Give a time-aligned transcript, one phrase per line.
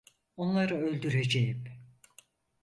[0.37, 1.63] Onları öldüreceğim.